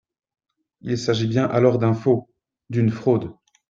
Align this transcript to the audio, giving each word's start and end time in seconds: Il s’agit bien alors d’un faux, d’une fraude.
Il 0.81 0.97
s’agit 0.97 1.27
bien 1.27 1.45
alors 1.45 1.77
d’un 1.77 1.93
faux, 1.93 2.27
d’une 2.71 2.89
fraude. 2.89 3.35